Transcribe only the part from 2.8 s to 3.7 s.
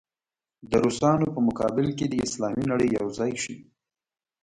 یو ځای شي.